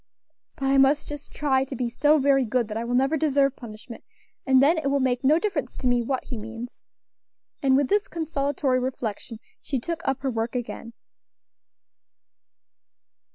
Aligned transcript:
But 0.55 0.65
I 0.65 0.79
must 0.79 1.07
just 1.07 1.31
try 1.31 1.63
to 1.63 1.75
be 1.75 1.87
so 1.87 2.17
very 2.17 2.43
good 2.43 2.69
that 2.69 2.75
I 2.77 2.83
will 2.83 2.95
never 2.95 3.17
deserve 3.17 3.55
punishment, 3.55 4.03
and 4.47 4.59
then 4.59 4.79
it 4.79 4.87
will 4.89 4.99
make 4.99 5.23
no 5.23 5.37
difference 5.37 5.77
to 5.77 5.85
me 5.85 6.01
what 6.01 6.23
he 6.23 6.37
means." 6.39 6.85
And 7.61 7.77
with 7.77 7.87
this 7.87 8.07
consolatory 8.07 8.79
reflection 8.79 9.37
she 9.61 9.77
took 9.77 10.01
up 10.03 10.23
her 10.23 10.31
work 10.31 10.55
again. 10.55 10.93